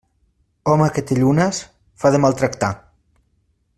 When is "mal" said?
2.25-2.37